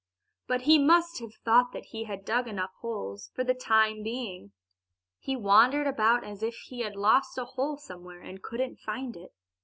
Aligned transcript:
But 0.47 0.61
he 0.61 0.79
must 0.79 1.19
have 1.19 1.35
thought 1.45 1.73
that 1.73 1.85
he 1.93 2.05
had 2.05 2.25
dug 2.25 2.47
enough 2.47 2.73
holes 2.81 3.29
for 3.35 3.43
the 3.43 3.53
time 3.53 4.01
being. 4.01 4.51
He 5.19 5.35
wandered 5.35 5.85
about 5.85 6.23
as 6.23 6.41
if 6.41 6.55
he 6.55 6.79
had 6.79 6.95
lost 6.95 7.37
a 7.37 7.45
hole 7.45 7.77
somewhere 7.77 8.19
and 8.21 8.41
couldn't 8.41 8.79
find 8.79 9.15
it. 9.15 9.31